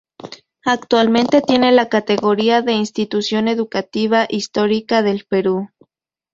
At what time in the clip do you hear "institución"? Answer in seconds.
2.73-3.47